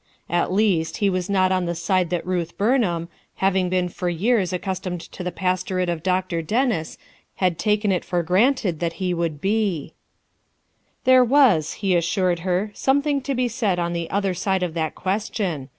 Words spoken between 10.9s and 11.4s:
15 36 RUTH ERSICINE'S SON There